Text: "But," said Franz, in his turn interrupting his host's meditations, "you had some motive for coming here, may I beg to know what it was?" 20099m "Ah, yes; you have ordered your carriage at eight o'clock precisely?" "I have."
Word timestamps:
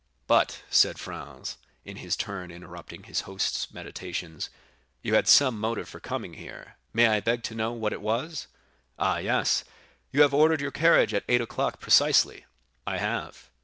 "But," 0.25 0.63
said 0.71 0.97
Franz, 0.97 1.57
in 1.85 1.97
his 1.97 2.15
turn 2.17 2.49
interrupting 2.49 3.03
his 3.03 3.21
host's 3.29 3.71
meditations, 3.71 4.49
"you 5.03 5.13
had 5.13 5.27
some 5.27 5.59
motive 5.59 5.87
for 5.87 5.99
coming 5.99 6.33
here, 6.33 6.77
may 6.91 7.05
I 7.07 7.19
beg 7.19 7.43
to 7.43 7.53
know 7.53 7.71
what 7.73 7.93
it 7.93 8.01
was?" 8.01 8.47
20099m 8.97 8.97
"Ah, 8.97 9.17
yes; 9.19 9.63
you 10.11 10.23
have 10.23 10.33
ordered 10.33 10.59
your 10.59 10.71
carriage 10.71 11.13
at 11.13 11.23
eight 11.29 11.39
o'clock 11.41 11.79
precisely?" 11.79 12.47
"I 12.87 12.97
have." 12.97 13.51